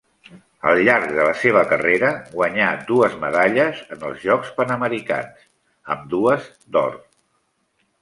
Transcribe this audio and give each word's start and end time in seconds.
Al 0.69 0.79
llarg 0.85 1.11
de 1.17 1.25
la 1.27 1.35
seva 1.41 1.61
carrera 1.73 2.09
guanyà 2.31 2.71
dues 2.89 3.19
medalles 3.27 3.85
en 3.99 4.09
els 4.11 4.27
Jocs 4.27 4.53
Panamericans, 4.59 5.49
ambdues 5.99 6.53
d'or. 6.75 7.03